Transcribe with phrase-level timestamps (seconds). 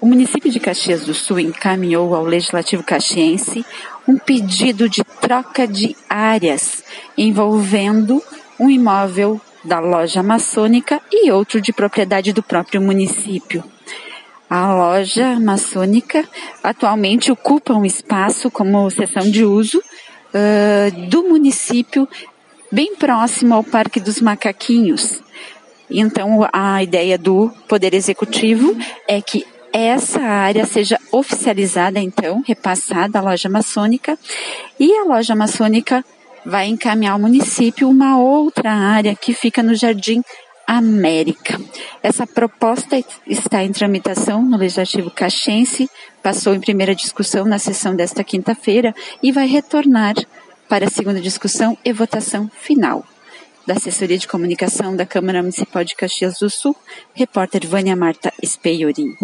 [0.00, 3.64] o município de Caxias do Sul encaminhou ao Legislativo Caxiense
[4.06, 6.84] um pedido de troca de áreas
[7.16, 8.22] envolvendo
[8.58, 13.64] um imóvel da loja maçônica e outro de propriedade do próprio município.
[14.48, 16.26] A loja maçônica
[16.62, 22.08] atualmente ocupa um espaço como seção de uso uh, do município,
[22.70, 25.20] bem próximo ao Parque dos Macaquinhos.
[25.90, 28.76] Então, a ideia do Poder Executivo
[29.06, 29.44] é que
[29.78, 34.18] essa área seja oficializada, então, repassada à loja maçônica,
[34.78, 36.04] e a loja maçônica
[36.44, 40.22] vai encaminhar ao município uma outra área que fica no Jardim
[40.66, 41.60] América.
[42.02, 45.90] Essa proposta está em tramitação no Legislativo Caxense,
[46.22, 50.14] passou em primeira discussão na sessão desta quinta-feira e vai retornar
[50.68, 53.04] para a segunda discussão e votação final.
[53.66, 56.76] Da Assessoria de Comunicação da Câmara Municipal de Caxias do Sul,
[57.14, 59.14] repórter Vânia Marta Speiorim.